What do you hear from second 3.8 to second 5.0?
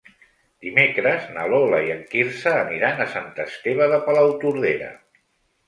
de Palautordera.